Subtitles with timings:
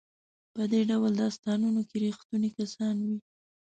[0.53, 3.17] په دې ډول داستانونو کې ریښتوني کسان وي.